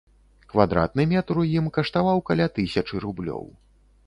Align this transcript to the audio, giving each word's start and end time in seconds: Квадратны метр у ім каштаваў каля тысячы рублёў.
Квадратны 0.53 1.05
метр 1.11 1.41
у 1.41 1.45
ім 1.59 1.67
каштаваў 1.75 2.25
каля 2.31 2.49
тысячы 2.57 3.05
рублёў. 3.05 3.45